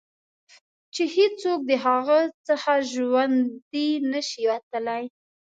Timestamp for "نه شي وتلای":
4.11-5.03